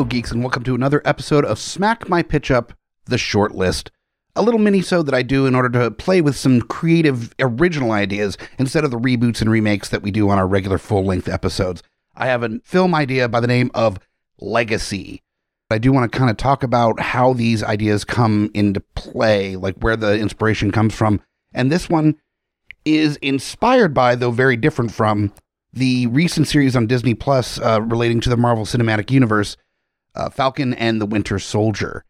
Hello, 0.00 0.08
geeks, 0.08 0.30
and 0.30 0.40
welcome 0.40 0.62
to 0.62 0.74
another 0.74 1.02
episode 1.04 1.44
of 1.44 1.58
Smack 1.58 2.08
My 2.08 2.22
Pitch 2.22 2.50
Up, 2.50 2.72
the 3.04 3.18
short 3.18 3.54
list. 3.54 3.90
A 4.34 4.40
little 4.40 4.58
mini-sode 4.58 5.04
that 5.04 5.14
I 5.14 5.20
do 5.20 5.44
in 5.44 5.54
order 5.54 5.68
to 5.78 5.90
play 5.90 6.22
with 6.22 6.36
some 6.36 6.62
creative, 6.62 7.34
original 7.38 7.92
ideas 7.92 8.38
instead 8.58 8.82
of 8.82 8.90
the 8.90 8.98
reboots 8.98 9.42
and 9.42 9.50
remakes 9.50 9.90
that 9.90 10.00
we 10.00 10.10
do 10.10 10.30
on 10.30 10.38
our 10.38 10.46
regular 10.46 10.78
full 10.78 11.04
length 11.04 11.28
episodes. 11.28 11.82
I 12.16 12.28
have 12.28 12.42
a 12.42 12.60
film 12.64 12.94
idea 12.94 13.28
by 13.28 13.40
the 13.40 13.46
name 13.46 13.70
of 13.74 13.98
Legacy. 14.38 15.22
I 15.70 15.76
do 15.76 15.92
want 15.92 16.10
to 16.10 16.18
kind 16.18 16.30
of 16.30 16.38
talk 16.38 16.62
about 16.62 16.98
how 16.98 17.34
these 17.34 17.62
ideas 17.62 18.06
come 18.06 18.50
into 18.54 18.80
play, 18.94 19.54
like 19.54 19.76
where 19.80 19.96
the 19.96 20.18
inspiration 20.18 20.70
comes 20.70 20.94
from. 20.94 21.20
And 21.52 21.70
this 21.70 21.90
one 21.90 22.16
is 22.86 23.16
inspired 23.16 23.92
by, 23.92 24.14
though 24.14 24.30
very 24.30 24.56
different 24.56 24.92
from, 24.92 25.30
the 25.74 26.06
recent 26.06 26.48
series 26.48 26.74
on 26.74 26.86
Disney 26.86 27.12
Plus 27.12 27.60
uh, 27.60 27.82
relating 27.82 28.20
to 28.20 28.30
the 28.30 28.38
Marvel 28.38 28.64
Cinematic 28.64 29.10
Universe, 29.10 29.58
uh, 30.14 30.30
Falcon 30.30 30.74
and 30.74 31.00
the 31.00 31.06
Winter 31.06 31.38
Soldier. 31.38 32.04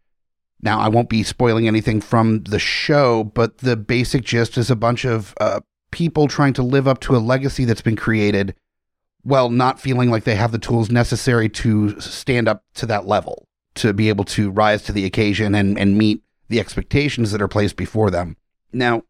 Now, 0.62 0.80
I 0.80 0.88
won't 0.88 1.08
be 1.08 1.22
spoiling 1.22 1.66
anything 1.66 2.00
from 2.00 2.42
the 2.44 2.58
show, 2.58 3.24
but 3.24 3.58
the 3.58 3.76
basic 3.76 4.24
gist 4.24 4.58
is 4.58 4.70
a 4.70 4.76
bunch 4.76 5.04
of 5.04 5.34
uh, 5.40 5.60
people 5.90 6.28
trying 6.28 6.52
to 6.54 6.62
live 6.62 6.86
up 6.86 7.00
to 7.00 7.16
a 7.16 7.18
legacy 7.18 7.64
that's 7.64 7.80
been 7.80 7.96
created 7.96 8.54
while 9.22 9.50
not 9.50 9.80
feeling 9.80 10.10
like 10.10 10.24
they 10.24 10.34
have 10.34 10.52
the 10.52 10.58
tools 10.58 10.90
necessary 10.90 11.48
to 11.48 11.98
stand 12.00 12.48
up 12.48 12.64
to 12.74 12.86
that 12.86 13.06
level, 13.06 13.46
to 13.74 13.92
be 13.92 14.08
able 14.08 14.24
to 14.24 14.50
rise 14.50 14.82
to 14.82 14.92
the 14.92 15.04
occasion 15.04 15.54
and, 15.54 15.78
and 15.78 15.98
meet 15.98 16.22
the 16.48 16.60
expectations 16.60 17.32
that 17.32 17.42
are 17.42 17.48
placed 17.48 17.76
before 17.76 18.10
them. 18.10 18.36
Now, 18.72 19.02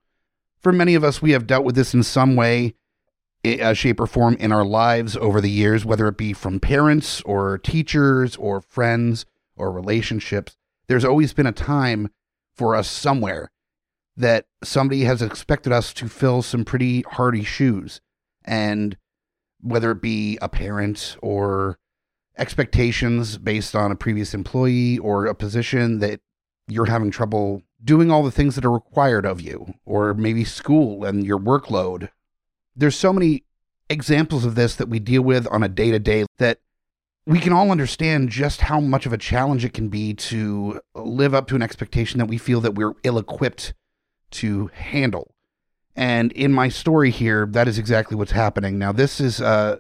for 0.61 0.73
many 0.73 0.95
of 0.95 1.05
us, 1.05 1.23
we 1.23 1.31
have 1.31 1.47
dealt 1.47 1.65
with 1.65 1.75
this 1.75 1.95
in 1.95 2.03
some 2.03 2.37
way, 2.37 2.75
uh, 3.45 3.73
shape, 3.73 4.01
or 4.01 4.07
form 4.07 4.37
in 4.39 4.53
our 4.53 4.65
lives 4.65 5.17
over 5.17 5.41
the 5.41 5.51
years, 5.51 5.85
whether 5.85 6.09
it 6.09 6.17
be 6.17 6.33
from 6.33 6.61
parents 6.61 7.21
or 7.23 7.59
teachers 7.59 8.37
or 8.37 8.61
friends 8.61 9.27
or 9.57 9.73
relationships. 9.73 10.57
There's 10.87 11.05
always 11.05 11.33
been 11.33 11.47
a 11.47 11.53
time 11.53 12.11
for 12.55 12.75
us 12.75 12.89
somewhere 12.89 13.51
that 14.17 14.47
somebody 14.63 15.05
has 15.05 15.23
expected 15.23 15.73
us 15.73 15.93
to 15.95 16.09
fill 16.09 16.43
some 16.43 16.65
pretty 16.65 17.03
hardy 17.03 17.45
shoes. 17.45 18.01
And 18.45 18.97
whether 19.61 19.91
it 19.93 20.03
be 20.03 20.39
a 20.43 20.49
parent 20.49 21.17
or 21.23 21.79
expectations 22.37 23.39
based 23.39 23.75
on 23.75 23.93
a 23.93 23.97
previous 23.97 24.35
employee 24.35 24.99
or 24.99 25.27
a 25.27 25.35
position 25.35 25.99
that 26.01 26.21
you're 26.69 26.87
having 26.87 27.11
trouble 27.11 27.63
doing 27.83 28.11
all 28.11 28.23
the 28.23 28.31
things 28.31 28.55
that 28.55 28.65
are 28.65 28.71
required 28.71 29.27
of 29.27 29.41
you, 29.41 29.75
or 29.85 30.15
maybe 30.15 30.45
school 30.45 31.05
and 31.05 31.27
your 31.27 31.39
workload. 31.39 32.11
There's 32.81 32.97
so 32.97 33.13
many 33.13 33.45
examples 33.91 34.47
of 34.47 34.55
this 34.55 34.75
that 34.77 34.89
we 34.89 34.99
deal 34.99 35.21
with 35.21 35.47
on 35.51 35.63
a 35.63 35.69
day 35.69 35.91
to 35.91 35.99
day 35.99 36.25
that 36.39 36.61
we 37.27 37.39
can 37.39 37.53
all 37.53 37.71
understand 37.71 38.31
just 38.31 38.63
how 38.63 38.81
much 38.81 39.05
of 39.05 39.13
a 39.13 39.19
challenge 39.19 39.67
it 39.67 39.75
can 39.75 39.91
be 39.91 40.15
to 40.15 40.81
live 40.95 41.35
up 41.35 41.47
to 41.49 41.55
an 41.55 41.61
expectation 41.61 42.19
that 42.19 42.27
we 42.27 42.39
feel 42.39 42.63
that 42.63 42.75
we're 42.75 42.95
ill 43.03 43.19
equipped 43.19 43.75
to 44.31 44.69
handle. 44.69 45.35
And 45.95 46.33
in 46.33 46.53
my 46.53 46.71
story 46.71 47.11
here, 47.11 47.45
that 47.51 47.69
is 47.69 47.79
exactly 47.79 48.17
what's 48.17 48.33
happening. 48.33 48.79
Now, 48.79 48.93
this 48.93 49.21
is 49.21 49.43
uh, 49.43 49.77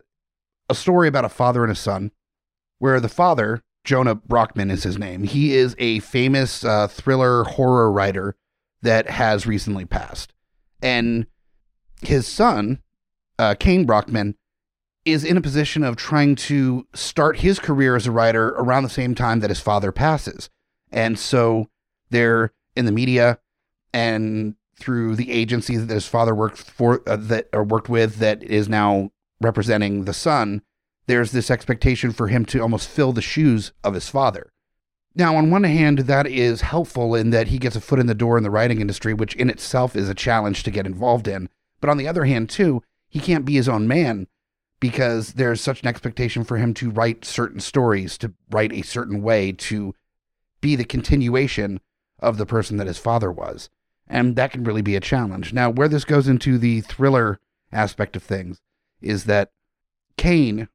a 0.69 0.75
story 0.75 1.09
about 1.09 1.25
a 1.25 1.31
father 1.31 1.63
and 1.63 1.73
a 1.73 1.77
son, 1.77 2.11
where 2.81 3.01
the 3.01 3.09
father, 3.09 3.63
Jonah 3.83 4.15
Brockman 4.15 4.71
is 4.71 4.83
his 4.83 4.99
name, 4.99 5.23
he 5.23 5.55
is 5.55 5.75
a 5.79 6.01
famous 6.01 6.65
uh, 6.65 6.87
thriller 6.87 7.45
horror 7.45 7.91
writer 7.91 8.37
that 8.83 9.09
has 9.09 9.47
recently 9.47 9.87
passed. 9.87 10.35
And 10.83 11.27
his 12.03 12.27
son, 12.27 12.83
uh, 13.41 13.55
Kane 13.55 13.87
Brockman, 13.87 14.37
is 15.05 15.25
in 15.25 15.37
a 15.37 15.41
position 15.41 15.83
of 15.83 15.97
trying 15.97 16.37
to 16.37 16.87
start 16.93 17.39
his 17.39 17.59
career 17.59 17.97
as 17.97 18.07
a 18.07 18.13
writer 18.13 18.49
around 18.51 18.83
the 18.83 18.91
same 18.91 19.15
time 19.15 19.41
that 19.41 19.51
his 19.51 19.61
father 19.61 19.93
passes. 19.93 20.51
And 20.93 21.19
so 21.19 21.71
they're 22.11 22.53
in 22.77 22.85
the 22.85 22.93
media 22.93 23.39
and 23.93 24.57
through 24.77 25.17
the 25.17 25.31
agency 25.31 25.77
that 25.77 25.93
his 25.93 26.07
father 26.07 26.35
worked 26.35 26.59
for 26.59 27.03
uh, 27.09 27.17
that 27.17 27.49
or 27.53 27.63
worked 27.63 27.89
with 27.89 28.17
that 28.17 28.43
is 28.43 28.69
now 28.69 29.11
representing 29.41 30.05
the 30.05 30.15
son 30.15 30.63
there's 31.07 31.33
this 31.33 31.51
expectation 31.51 32.13
for 32.13 32.29
him 32.29 32.45
to 32.45 32.61
almost 32.61 32.89
fill 32.89 33.13
the 33.13 33.21
shoes 33.21 33.73
of 33.85 33.95
his 33.95 34.09
father 34.09 34.53
now 35.15 35.37
on 35.37 35.51
one 35.51 35.65
hand 35.65 36.01
that 36.01 36.27
is 36.27 36.63
helpful 36.63 37.15
in 37.15 37.31
that 37.31 37.49
he 37.49 37.59
gets 37.59 37.77
a 37.77 37.81
foot 37.81 37.99
in 37.99 38.07
the 38.07 38.15
door 38.15 38.39
in 38.39 38.45
the 38.45 38.51
writing 38.51 38.81
industry 38.81 39.13
which 39.13 39.35
in 39.37 39.51
itself 39.51 39.95
is 39.95 40.09
a 40.09 40.15
challenge 40.15 40.63
to 40.63 40.71
get 40.71 40.87
involved 40.87 41.29
in 41.29 41.49
but 41.81 41.91
on 41.91 41.99
the 41.99 42.09
other 42.09 42.25
hand 42.25 42.49
too 42.49 42.83
he 43.11 43.21
can't 43.21 43.45
be 43.45 43.55
his 43.55 43.69
own 43.69 43.87
man 43.87 44.27
because 44.81 45.35
there's 45.35 45.61
such 45.61 45.83
an 45.83 45.89
expectation 45.89 46.43
for 46.43 46.57
him 46.57 46.73
to 46.73 46.91
write 46.91 47.25
certain 47.25 47.61
stories 47.61 48.17
to 48.17 48.33
write 48.51 48.73
a 48.73 48.83
certain 48.83 49.23
way 49.23 49.53
to 49.53 49.95
be 50.63 50.75
the 50.75 50.85
continuation 50.85 51.81
of 52.19 52.39
the 52.39 52.47
person 52.47 52.79
that 52.79 52.87
his 52.87 52.99
father 52.99 53.31
was 53.31 53.69
and 54.11 54.37
that 54.37 54.51
can 54.51 54.65
really 54.65 54.83
be 54.83 54.97
a 54.97 55.01
challenge. 55.01 55.53
Now, 55.53 55.71
where 55.71 55.89
this 55.89 56.05
goes 56.05 56.29
into 56.29 56.59
the 56.59 56.81
thriller 56.81 57.39
aspect 57.73 58.17
of 58.17 58.23
things 58.23 58.61
is 59.01 59.25
that 59.25 59.53
Kane, 60.17 60.69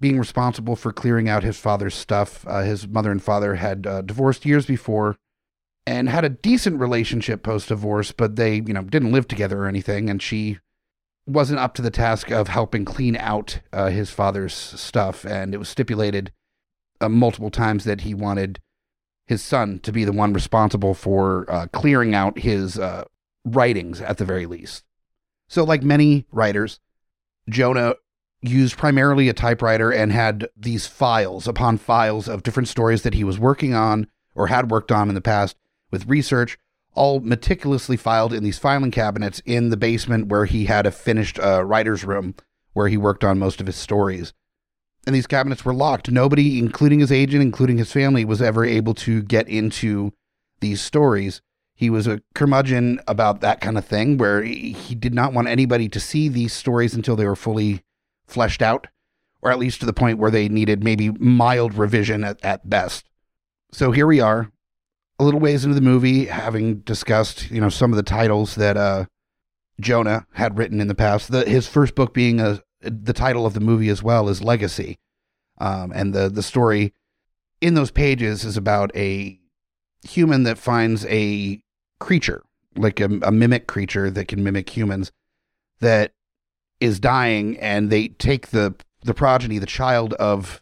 being 0.00 0.18
responsible 0.18 0.76
for 0.76 0.92
clearing 0.92 1.28
out 1.28 1.44
his 1.44 1.58
father's 1.58 1.94
stuff, 1.94 2.44
uh, 2.48 2.62
his 2.62 2.88
mother 2.88 3.12
and 3.12 3.22
father 3.22 3.54
had 3.54 3.86
uh, 3.86 4.02
divorced 4.02 4.44
years 4.44 4.66
before 4.66 5.16
and 5.86 6.08
had 6.08 6.24
a 6.24 6.30
decent 6.30 6.80
relationship 6.80 7.42
post 7.42 7.68
divorce, 7.68 8.10
but 8.10 8.36
they, 8.36 8.56
you 8.56 8.74
know, 8.74 8.82
didn't 8.82 9.12
live 9.12 9.28
together 9.28 9.62
or 9.62 9.68
anything. 9.68 10.10
And 10.10 10.20
she 10.20 10.58
wasn't 11.26 11.58
up 11.58 11.74
to 11.74 11.82
the 11.82 11.90
task 11.90 12.30
of 12.30 12.48
helping 12.48 12.84
clean 12.84 13.16
out 13.16 13.60
uh, 13.72 13.88
his 13.88 14.10
father's 14.10 14.54
stuff. 14.54 15.24
And 15.24 15.54
it 15.54 15.58
was 15.58 15.68
stipulated 15.68 16.32
uh, 17.00 17.08
multiple 17.08 17.50
times 17.50 17.84
that 17.84 18.02
he 18.02 18.14
wanted 18.14 18.60
his 19.26 19.42
son 19.42 19.78
to 19.80 19.92
be 19.92 20.04
the 20.04 20.12
one 20.12 20.32
responsible 20.32 20.94
for 20.94 21.50
uh, 21.50 21.66
clearing 21.68 22.14
out 22.14 22.38
his 22.38 22.78
uh, 22.78 23.04
writings 23.44 24.00
at 24.00 24.18
the 24.18 24.24
very 24.24 24.46
least. 24.46 24.84
So, 25.48 25.64
like 25.64 25.82
many 25.82 26.26
writers, 26.30 26.80
Jonah 27.48 27.94
used 28.42 28.76
primarily 28.76 29.28
a 29.28 29.32
typewriter 29.32 29.90
and 29.90 30.12
had 30.12 30.48
these 30.56 30.86
files 30.86 31.48
upon 31.48 31.78
files 31.78 32.28
of 32.28 32.42
different 32.42 32.68
stories 32.68 33.02
that 33.02 33.14
he 33.14 33.24
was 33.24 33.38
working 33.38 33.74
on 33.74 34.06
or 34.34 34.48
had 34.48 34.70
worked 34.70 34.92
on 34.92 35.08
in 35.08 35.14
the 35.14 35.20
past 35.20 35.56
with 35.90 36.06
research, 36.06 36.58
all 36.94 37.20
meticulously 37.20 37.96
filed 37.96 38.32
in 38.32 38.42
these 38.44 38.58
filing 38.58 38.90
cabinets 38.90 39.40
in 39.44 39.70
the 39.70 39.76
basement 39.76 40.28
where 40.28 40.44
he 40.44 40.66
had 40.66 40.86
a 40.86 40.90
finished 40.90 41.38
uh, 41.38 41.64
writer's 41.64 42.04
room 42.04 42.34
where 42.72 42.88
he 42.88 42.96
worked 42.96 43.24
on 43.24 43.38
most 43.38 43.60
of 43.60 43.66
his 43.66 43.76
stories 43.76 44.32
and 45.06 45.14
these 45.14 45.26
cabinets 45.26 45.64
were 45.64 45.74
locked. 45.74 46.10
Nobody, 46.10 46.58
including 46.58 47.00
his 47.00 47.12
agent, 47.12 47.42
including 47.42 47.78
his 47.78 47.92
family, 47.92 48.24
was 48.24 48.40
ever 48.40 48.64
able 48.64 48.94
to 48.94 49.22
get 49.22 49.48
into 49.48 50.12
these 50.60 50.80
stories. 50.80 51.42
He 51.74 51.90
was 51.90 52.06
a 52.06 52.22
curmudgeon 52.34 53.00
about 53.06 53.40
that 53.40 53.60
kind 53.60 53.76
of 53.76 53.84
thing, 53.84 54.16
where 54.16 54.42
he 54.42 54.94
did 54.94 55.14
not 55.14 55.32
want 55.32 55.48
anybody 55.48 55.88
to 55.88 56.00
see 56.00 56.28
these 56.28 56.52
stories 56.52 56.94
until 56.94 57.16
they 57.16 57.26
were 57.26 57.36
fully 57.36 57.82
fleshed 58.26 58.62
out, 58.62 58.86
or 59.42 59.50
at 59.50 59.58
least 59.58 59.80
to 59.80 59.86
the 59.86 59.92
point 59.92 60.18
where 60.18 60.30
they 60.30 60.48
needed 60.48 60.82
maybe 60.82 61.10
mild 61.10 61.74
revision 61.74 62.24
at, 62.24 62.42
at 62.44 62.68
best. 62.68 63.04
So 63.72 63.90
here 63.90 64.06
we 64.06 64.20
are, 64.20 64.50
a 65.18 65.24
little 65.24 65.40
ways 65.40 65.64
into 65.64 65.74
the 65.74 65.80
movie, 65.80 66.26
having 66.26 66.80
discussed, 66.80 67.50
you 67.50 67.60
know, 67.60 67.68
some 67.68 67.92
of 67.92 67.96
the 67.96 68.02
titles 68.02 68.56
that 68.56 68.76
uh, 68.76 69.06
Jonah 69.80 70.26
had 70.32 70.58
written 70.58 70.80
in 70.80 70.88
the 70.88 70.94
past. 70.94 71.30
The, 71.30 71.44
his 71.44 71.68
first 71.68 71.94
book 71.94 72.14
being 72.14 72.40
a 72.40 72.60
the 72.80 73.14
title 73.14 73.46
of 73.46 73.54
the 73.54 73.60
movie 73.60 73.88
as 73.88 74.02
well 74.02 74.28
is 74.28 74.42
Legacy. 74.42 74.98
Um, 75.58 75.92
and 75.94 76.12
the 76.12 76.28
the 76.28 76.42
story 76.42 76.92
in 77.60 77.74
those 77.74 77.90
pages 77.90 78.44
is 78.44 78.56
about 78.56 78.94
a 78.94 79.38
human 80.02 80.42
that 80.42 80.58
finds 80.58 81.06
a 81.06 81.62
creature, 81.98 82.42
like 82.76 83.00
a, 83.00 83.08
a 83.22 83.32
mimic 83.32 83.66
creature 83.66 84.10
that 84.10 84.28
can 84.28 84.42
mimic 84.42 84.76
humans, 84.76 85.12
that 85.80 86.12
is 86.80 87.00
dying, 87.00 87.56
and 87.58 87.88
they 87.88 88.08
take 88.08 88.48
the 88.48 88.74
the 89.02 89.14
progeny, 89.14 89.58
the 89.58 89.66
child 89.66 90.12
of 90.14 90.60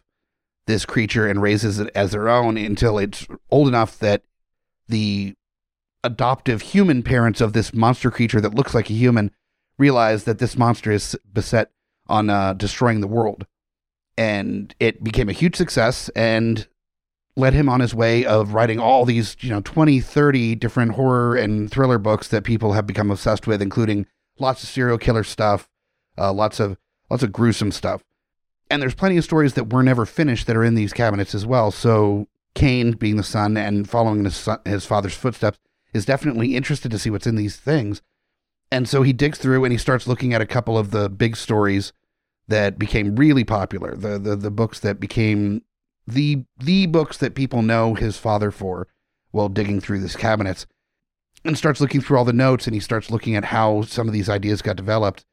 this 0.67 0.85
creature, 0.85 1.27
and 1.27 1.41
raises 1.41 1.79
it 1.79 1.89
as 1.95 2.11
their 2.11 2.29
own 2.29 2.55
until 2.57 2.97
it's 2.97 3.27
old 3.49 3.67
enough 3.67 3.97
that 3.99 4.23
the 4.87 5.35
adoptive 6.03 6.61
human 6.61 7.01
parents 7.01 7.41
of 7.41 7.53
this 7.53 7.73
monster 7.73 8.11
creature 8.11 8.41
that 8.41 8.55
looks 8.55 8.73
like 8.73 8.89
a 8.89 8.93
human 8.93 9.31
realize 9.77 10.25
that 10.25 10.39
this 10.39 10.57
monster 10.57 10.91
is 10.91 11.17
beset 11.31 11.71
on 12.07 12.29
uh, 12.29 12.53
destroying 12.53 13.01
the 13.01 13.07
world. 13.07 13.45
And 14.17 14.75
it 14.79 15.03
became 15.03 15.29
a 15.29 15.33
huge 15.33 15.55
success 15.55 16.09
and 16.09 16.67
led 17.35 17.53
him 17.53 17.67
on 17.67 17.79
his 17.79 17.95
way 17.95 18.25
of 18.25 18.53
writing 18.53 18.79
all 18.79 19.05
these, 19.05 19.35
you 19.39 19.49
know, 19.49 19.61
20, 19.61 19.99
30 19.99 20.55
different 20.55 20.91
horror 20.91 21.35
and 21.35 21.71
thriller 21.71 21.97
books 21.97 22.27
that 22.27 22.43
people 22.43 22.73
have 22.73 22.85
become 22.85 23.09
obsessed 23.09 23.47
with, 23.47 23.61
including 23.61 24.05
lots 24.37 24.61
of 24.61 24.69
serial 24.69 24.99
killer 24.99 25.23
stuff, 25.23 25.67
uh, 26.17 26.31
lots 26.31 26.59
of 26.59 26.77
lots 27.09 27.23
of 27.23 27.31
gruesome 27.31 27.71
stuff. 27.71 28.03
And 28.69 28.81
there's 28.81 28.95
plenty 28.95 29.17
of 29.17 29.23
stories 29.23 29.55
that 29.55 29.73
were 29.73 29.83
never 29.83 30.05
finished 30.05 30.47
that 30.47 30.55
are 30.55 30.63
in 30.63 30.75
these 30.75 30.93
cabinets 30.93 31.33
as 31.33 31.45
well. 31.45 31.71
So 31.71 32.27
Kane, 32.55 32.91
being 32.91 33.17
the 33.17 33.23
son 33.23 33.57
and 33.57 33.89
following 33.89 34.23
his, 34.23 34.35
son, 34.35 34.59
his 34.65 34.85
father's 34.85 35.15
footsteps, 35.15 35.59
is 35.93 36.05
definitely 36.05 36.55
interested 36.55 36.91
to 36.91 36.99
see 36.99 37.09
what's 37.09 37.27
in 37.27 37.35
these 37.35 37.57
things. 37.57 38.01
And 38.71 38.87
so 38.89 39.03
he 39.03 39.13
digs 39.13 39.37
through 39.37 39.63
and 39.65 39.71
he 39.71 39.77
starts 39.77 40.07
looking 40.07 40.33
at 40.33 40.41
a 40.41 40.47
couple 40.47 40.77
of 40.77 40.91
the 40.91 41.09
big 41.09 41.35
stories 41.35 41.93
that 42.47 42.79
became 42.79 43.15
really 43.15 43.43
popular, 43.43 43.95
the 43.95 44.19
the, 44.19 44.35
the 44.35 44.51
books 44.51 44.79
that 44.79 44.99
became 44.99 45.63
the 46.07 46.43
the 46.57 46.87
books 46.87 47.17
that 47.17 47.35
people 47.35 47.61
know 47.61 47.93
his 47.93 48.17
father 48.17 48.51
for 48.51 48.87
while 49.31 49.49
digging 49.49 49.79
through 49.79 49.99
these 49.99 50.15
cabinets 50.15 50.65
and 51.45 51.57
starts 51.57 51.81
looking 51.81 52.01
through 52.01 52.17
all 52.17 52.25
the 52.25 52.33
notes 52.33 52.67
and 52.67 52.73
he 52.73 52.79
starts 52.79 53.09
looking 53.09 53.35
at 53.35 53.45
how 53.45 53.81
some 53.81 54.07
of 54.07 54.13
these 54.13 54.29
ideas 54.29 54.61
got 54.61 54.75
developed 54.75 55.25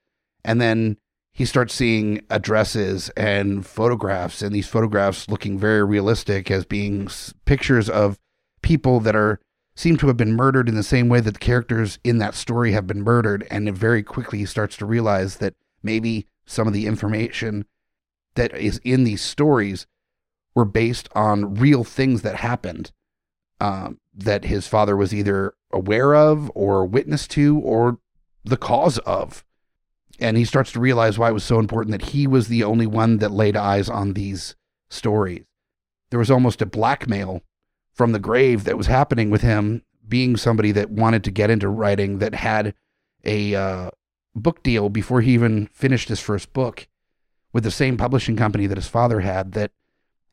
and 0.44 0.60
then 0.60 0.96
he 1.32 1.44
starts 1.44 1.74
seeing 1.74 2.20
addresses 2.28 3.08
and 3.10 3.64
photographs 3.64 4.42
and 4.42 4.54
these 4.54 4.68
photographs 4.68 5.28
looking 5.28 5.58
very 5.58 5.84
realistic 5.84 6.50
as 6.50 6.64
being 6.64 7.08
pictures 7.44 7.88
of 7.88 8.18
people 8.62 9.00
that 9.00 9.16
are 9.16 9.40
seem 9.74 9.96
to 9.96 10.08
have 10.08 10.16
been 10.16 10.34
murdered 10.34 10.68
in 10.68 10.74
the 10.74 10.82
same 10.82 11.08
way 11.08 11.20
that 11.20 11.32
the 11.32 11.38
characters 11.38 11.98
in 12.04 12.18
that 12.18 12.34
story 12.34 12.72
have 12.72 12.86
been 12.86 13.02
murdered 13.02 13.46
and 13.50 13.74
very 13.76 14.02
quickly 14.02 14.40
he 14.40 14.44
starts 14.44 14.76
to 14.76 14.84
realize 14.84 15.36
that 15.36 15.54
maybe 15.82 16.26
some 16.44 16.66
of 16.66 16.74
the 16.74 16.86
information 16.86 17.64
that 18.34 18.54
is 18.56 18.78
in 18.84 19.04
these 19.04 19.22
stories 19.22 19.86
were 20.54 20.64
based 20.64 21.08
on 21.14 21.54
real 21.54 21.84
things 21.84 22.22
that 22.22 22.36
happened 22.36 22.92
um, 23.60 23.98
that 24.14 24.44
his 24.44 24.66
father 24.66 24.96
was 24.96 25.14
either 25.14 25.54
aware 25.72 26.14
of 26.14 26.50
or 26.54 26.84
witness 26.84 27.28
to 27.28 27.58
or 27.58 27.98
the 28.44 28.56
cause 28.56 28.98
of. 28.98 29.44
And 30.20 30.36
he 30.36 30.44
starts 30.44 30.70
to 30.72 30.80
realize 30.80 31.18
why 31.18 31.30
it 31.30 31.34
was 31.34 31.44
so 31.44 31.58
important 31.58 31.92
that 31.92 32.10
he 32.10 32.26
was 32.26 32.48
the 32.48 32.62
only 32.62 32.86
one 32.86 33.18
that 33.18 33.30
laid 33.30 33.56
eyes 33.56 33.88
on 33.88 34.12
these 34.12 34.54
stories. 34.90 35.44
There 36.10 36.18
was 36.18 36.30
almost 36.30 36.60
a 36.60 36.66
blackmail 36.66 37.42
from 37.92 38.12
the 38.12 38.18
grave 38.18 38.64
that 38.64 38.76
was 38.76 38.86
happening 38.86 39.30
with 39.30 39.42
him 39.42 39.82
being 40.06 40.36
somebody 40.36 40.72
that 40.72 40.90
wanted 40.90 41.24
to 41.24 41.30
get 41.30 41.50
into 41.50 41.68
writing 41.68 42.18
that 42.18 42.34
had 42.34 42.74
a 43.24 43.54
uh, 43.54 43.90
book 44.34 44.62
deal 44.62 44.88
before 44.88 45.20
he 45.20 45.32
even 45.32 45.66
finished 45.68 46.08
his 46.08 46.20
first 46.20 46.52
book 46.52 46.86
with 47.52 47.64
the 47.64 47.70
same 47.70 47.96
publishing 47.96 48.36
company 48.36 48.66
that 48.66 48.78
his 48.78 48.88
father 48.88 49.20
had 49.20 49.52
that 49.52 49.70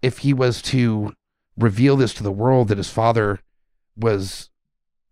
if 0.01 0.19
he 0.19 0.33
was 0.33 0.61
to 0.61 1.13
reveal 1.57 1.95
this 1.95 2.13
to 2.13 2.23
the 2.23 2.31
world 2.31 2.67
that 2.67 2.77
his 2.77 2.89
father 2.89 3.39
was 3.95 4.49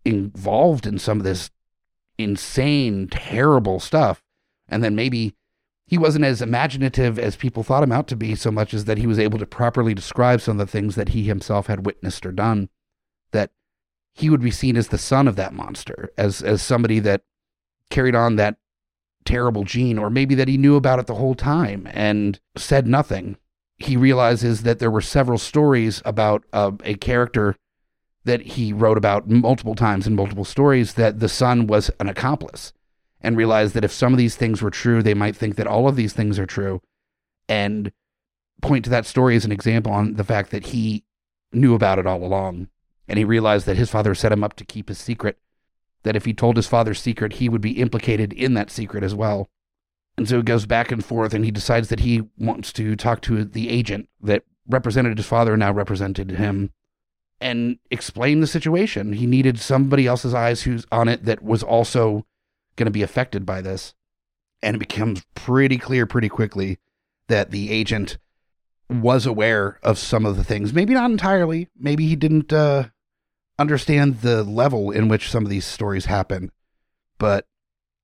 involved 0.04 0.86
in 0.86 0.98
some 0.98 1.18
of 1.18 1.24
this 1.24 1.50
insane, 2.18 3.08
terrible 3.08 3.80
stuff, 3.80 4.22
and 4.68 4.82
then 4.82 4.94
maybe 4.94 5.34
he 5.86 5.98
wasn't 5.98 6.24
as 6.24 6.42
imaginative 6.42 7.18
as 7.18 7.36
people 7.36 7.62
thought 7.62 7.82
him 7.82 7.92
out 7.92 8.08
to 8.08 8.16
be, 8.16 8.34
so 8.34 8.50
much 8.50 8.74
as 8.74 8.86
that 8.86 8.98
he 8.98 9.06
was 9.06 9.18
able 9.18 9.38
to 9.38 9.46
properly 9.46 9.94
describe 9.94 10.40
some 10.40 10.60
of 10.60 10.66
the 10.66 10.70
things 10.70 10.96
that 10.96 11.10
he 11.10 11.24
himself 11.24 11.68
had 11.68 11.86
witnessed 11.86 12.26
or 12.26 12.32
done, 12.32 12.68
that 13.30 13.50
he 14.12 14.28
would 14.28 14.40
be 14.40 14.50
seen 14.50 14.76
as 14.76 14.88
the 14.88 14.98
son 14.98 15.28
of 15.28 15.36
that 15.36 15.52
monster, 15.52 16.10
as 16.18 16.42
as 16.42 16.60
somebody 16.60 16.98
that 16.98 17.22
carried 17.88 18.16
on 18.16 18.36
that 18.36 18.56
terrible 19.24 19.62
gene, 19.62 19.98
or 19.98 20.10
maybe 20.10 20.34
that 20.34 20.48
he 20.48 20.56
knew 20.56 20.74
about 20.74 20.98
it 20.98 21.06
the 21.06 21.14
whole 21.14 21.34
time 21.34 21.88
and 21.92 22.40
said 22.56 22.86
nothing. 22.86 23.36
He 23.78 23.96
realizes 23.96 24.62
that 24.62 24.78
there 24.78 24.90
were 24.90 25.02
several 25.02 25.38
stories 25.38 26.02
about 26.04 26.44
uh, 26.52 26.72
a 26.82 26.94
character 26.94 27.56
that 28.24 28.40
he 28.40 28.72
wrote 28.72 28.98
about 28.98 29.28
multiple 29.28 29.74
times 29.74 30.06
in 30.06 30.16
multiple 30.16 30.44
stories 30.44 30.94
that 30.94 31.20
the 31.20 31.28
son 31.28 31.68
was 31.68 31.90
an 32.00 32.08
accomplice 32.08 32.72
and 33.26 33.36
realize 33.36 33.72
that 33.72 33.84
if 33.84 33.90
some 33.90 34.12
of 34.12 34.18
these 34.18 34.36
things 34.36 34.62
were 34.62 34.70
true, 34.70 35.02
they 35.02 35.12
might 35.12 35.34
think 35.34 35.56
that 35.56 35.66
all 35.66 35.88
of 35.88 35.96
these 35.96 36.12
things 36.12 36.38
are 36.38 36.46
true 36.46 36.80
and 37.48 37.90
point 38.62 38.84
to 38.84 38.90
that 38.90 39.04
story 39.04 39.34
as 39.34 39.44
an 39.44 39.50
example 39.50 39.90
on 39.90 40.14
the 40.14 40.22
fact 40.22 40.52
that 40.52 40.66
he 40.66 41.04
knew 41.52 41.74
about 41.74 41.98
it 41.98 42.06
all 42.06 42.24
along. 42.24 42.68
And 43.08 43.18
he 43.18 43.24
realized 43.24 43.66
that 43.66 43.76
his 43.76 43.90
father 43.90 44.14
set 44.14 44.30
him 44.30 44.44
up 44.44 44.54
to 44.54 44.64
keep 44.64 44.88
his 44.88 44.98
secret, 44.98 45.38
that 46.04 46.14
if 46.14 46.24
he 46.24 46.32
told 46.32 46.54
his 46.54 46.68
father's 46.68 47.00
secret, 47.00 47.34
he 47.34 47.48
would 47.48 47.60
be 47.60 47.80
implicated 47.80 48.32
in 48.32 48.54
that 48.54 48.70
secret 48.70 49.02
as 49.02 49.14
well. 49.14 49.48
And 50.16 50.28
so 50.28 50.38
it 50.38 50.44
goes 50.44 50.64
back 50.64 50.92
and 50.92 51.04
forth, 51.04 51.34
and 51.34 51.44
he 51.44 51.50
decides 51.50 51.88
that 51.88 52.00
he 52.00 52.22
wants 52.38 52.72
to 52.74 52.94
talk 52.94 53.22
to 53.22 53.44
the 53.44 53.68
agent 53.68 54.08
that 54.20 54.44
represented 54.68 55.18
his 55.18 55.26
father, 55.26 55.56
now 55.56 55.72
represented 55.72 56.30
him, 56.30 56.70
and 57.40 57.78
explain 57.90 58.38
the 58.38 58.46
situation. 58.46 59.14
He 59.14 59.26
needed 59.26 59.58
somebody 59.58 60.06
else's 60.06 60.32
eyes 60.32 60.62
who's 60.62 60.86
on 60.92 61.08
it 61.08 61.24
that 61.24 61.42
was 61.42 61.64
also 61.64 62.24
going 62.76 62.86
to 62.86 62.92
be 62.92 63.02
affected 63.02 63.44
by 63.44 63.60
this. 63.60 63.94
And 64.62 64.76
it 64.76 64.78
becomes 64.78 65.24
pretty 65.34 65.78
clear 65.78 66.06
pretty 66.06 66.28
quickly 66.28 66.78
that 67.28 67.50
the 67.50 67.70
agent 67.70 68.18
was 68.88 69.26
aware 69.26 69.78
of 69.82 69.98
some 69.98 70.24
of 70.24 70.36
the 70.36 70.44
things. 70.44 70.72
Maybe 70.72 70.94
not 70.94 71.10
entirely. 71.10 71.68
Maybe 71.78 72.06
he 72.06 72.16
didn't 72.16 72.52
uh, 72.52 72.84
understand 73.58 74.20
the 74.20 74.42
level 74.44 74.90
in 74.90 75.08
which 75.08 75.30
some 75.30 75.44
of 75.44 75.50
these 75.50 75.64
stories 75.64 76.06
happen. 76.06 76.52
But 77.18 77.46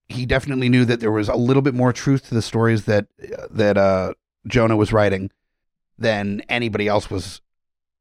he 0.09 0.27
definitely 0.27 0.69
knew 0.69 0.85
that 0.85 1.01
there 1.01 1.13
was 1.13 1.29
a 1.29 1.37
little 1.37 1.63
bit 1.63 1.75
more 1.75 1.93
truth 1.93 2.29
to 2.29 2.35
the 2.35 2.43
stories 2.43 2.85
that 2.85 3.07
that 3.51 3.77
uh, 3.77 4.15
Jonah 4.47 4.77
was 4.77 4.93
writing 4.93 5.31
than 5.99 6.43
anybody 6.49 6.89
else 6.89 7.11
was 7.11 7.41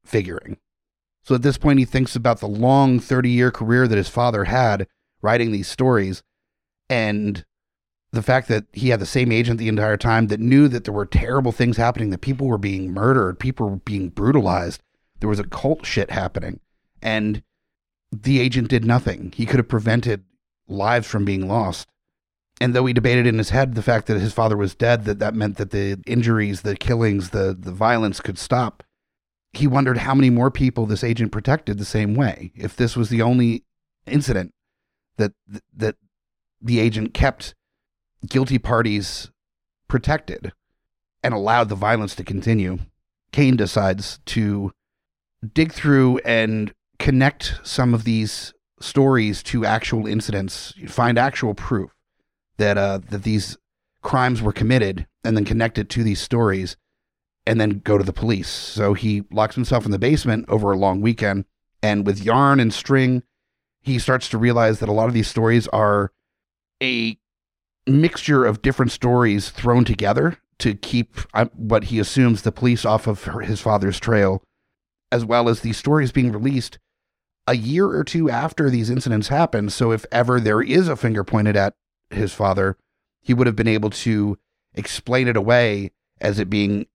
figuring. 0.03 0.57
So 1.23 1.35
at 1.35 1.43
this 1.43 1.57
point, 1.57 1.79
he 1.79 1.85
thinks 1.85 2.15
about 2.15 2.39
the 2.39 2.47
long 2.47 2.99
30 2.99 3.29
year 3.29 3.51
career 3.51 3.87
that 3.87 3.97
his 3.97 4.09
father 4.09 4.45
had 4.45 4.87
writing 5.21 5.51
these 5.51 5.67
stories 5.67 6.23
and 6.91 7.45
the 8.11 8.21
fact 8.21 8.49
that 8.49 8.65
he 8.73 8.89
had 8.89 8.99
the 8.99 9.05
same 9.05 9.31
agent 9.31 9.57
the 9.57 9.69
entire 9.69 9.95
time 9.95 10.27
that 10.27 10.41
knew 10.41 10.67
that 10.67 10.83
there 10.83 10.93
were 10.93 11.05
terrible 11.05 11.53
things 11.53 11.77
happening, 11.77 12.09
that 12.09 12.19
people 12.19 12.47
were 12.47 12.57
being 12.57 12.93
murdered, 12.93 13.39
people 13.39 13.69
were 13.69 13.75
being 13.77 14.09
brutalized, 14.09 14.83
there 15.21 15.29
was 15.29 15.39
a 15.39 15.45
cult 15.45 15.85
shit 15.85 16.11
happening. 16.11 16.59
And 17.01 17.43
the 18.11 18.41
agent 18.41 18.67
did 18.67 18.83
nothing. 18.83 19.31
He 19.33 19.45
could 19.45 19.57
have 19.57 19.69
prevented 19.69 20.25
lives 20.67 21.07
from 21.07 21.23
being 21.23 21.47
lost. 21.47 21.87
And 22.59 22.75
though 22.75 22.85
he 22.85 22.93
debated 22.93 23.25
in 23.25 23.37
his 23.37 23.51
head 23.51 23.73
the 23.73 23.81
fact 23.81 24.07
that 24.07 24.19
his 24.19 24.33
father 24.33 24.57
was 24.57 24.75
dead, 24.75 25.05
that 25.05 25.19
that 25.19 25.33
meant 25.33 25.55
that 25.55 25.71
the 25.71 25.97
injuries, 26.05 26.61
the 26.61 26.75
killings, 26.75 27.29
the, 27.29 27.55
the 27.57 27.71
violence 27.71 28.19
could 28.19 28.37
stop, 28.37 28.83
he 29.53 29.65
wondered 29.65 29.99
how 29.99 30.13
many 30.13 30.29
more 30.29 30.51
people 30.51 30.85
this 30.85 31.05
agent 31.05 31.31
protected 31.31 31.77
the 31.77 31.85
same 31.85 32.15
way. 32.15 32.51
If 32.53 32.75
this 32.75 32.97
was 32.97 33.07
the 33.07 33.21
only 33.21 33.63
incident 34.05 34.53
that 35.15 35.31
that 35.73 35.95
the 36.61 36.79
agent 36.79 37.13
kept 37.13 37.53
guilty 38.27 38.57
parties 38.57 39.29
protected 39.87 40.51
and 41.23 41.33
allowed 41.33 41.69
the 41.69 41.75
violence 41.75 42.15
to 42.15 42.23
continue, 42.23 42.79
Kane 43.31 43.55
decides 43.55 44.19
to 44.27 44.71
dig 45.53 45.71
through 45.71 46.19
and 46.19 46.73
connect 46.99 47.59
some 47.63 47.93
of 47.93 48.03
these 48.03 48.53
stories 48.79 49.43
to 49.43 49.65
actual 49.65 50.07
incidents, 50.07 50.73
find 50.87 51.17
actual 51.17 51.53
proof 51.53 51.91
that 52.57 52.77
uh, 52.77 52.99
that 53.09 53.23
these 53.23 53.57
crimes 54.01 54.41
were 54.41 54.53
committed 54.53 55.07
and 55.23 55.37
then 55.37 55.45
connect 55.45 55.77
it 55.77 55.89
to 55.89 56.03
these 56.03 56.19
stories 56.19 56.75
and 57.45 57.59
then 57.59 57.81
go 57.83 57.97
to 57.97 58.03
the 58.03 58.13
police. 58.13 58.49
So 58.49 58.93
he 58.93 59.23
locks 59.31 59.55
himself 59.55 59.85
in 59.85 59.91
the 59.91 59.99
basement 59.99 60.45
over 60.47 60.71
a 60.71 60.77
long 60.77 61.01
weekend 61.01 61.45
and 61.81 62.05
with 62.05 62.23
yarn 62.23 62.59
and 62.59 62.73
string 62.73 63.23
he 63.81 63.97
starts 63.97 64.29
to 64.29 64.37
realize 64.37 64.79
that 64.79 64.89
a 64.89 64.93
lot 64.93 65.07
of 65.07 65.13
these 65.13 65.27
stories 65.27 65.67
are 65.69 66.11
a 66.81 67.17
mixture 67.87 68.45
of 68.45 68.61
different 68.61 68.91
stories 68.91 69.49
thrown 69.49 69.83
together 69.83 70.37
to 70.59 70.73
keep 70.75 71.17
uh, 71.33 71.45
what 71.55 71.85
he 71.85 71.99
assumes 71.99 72.41
the 72.41 72.51
police 72.51 72.85
off 72.85 73.07
of 73.07 73.23
his 73.43 73.59
father's 73.59 73.99
trail 73.99 74.43
as 75.11 75.25
well 75.25 75.49
as 75.49 75.61
these 75.61 75.77
stories 75.77 76.11
being 76.11 76.31
released 76.31 76.77
a 77.47 77.55
year 77.55 77.87
or 77.87 78.03
two 78.03 78.29
after 78.29 78.69
these 78.69 78.89
incidents 78.89 79.29
happen 79.29 79.69
so 79.69 79.91
if 79.91 80.05
ever 80.11 80.39
there 80.39 80.61
is 80.61 80.87
a 80.87 80.95
finger 80.95 81.23
pointed 81.23 81.57
at 81.57 81.73
his 82.13 82.33
father, 82.33 82.77
he 83.21 83.33
would 83.33 83.47
have 83.47 83.55
been 83.55 83.67
able 83.67 83.89
to 83.89 84.37
explain 84.73 85.27
it 85.27 85.37
away 85.37 85.91
as 86.19 86.39
it 86.39 86.49
being 86.49 86.85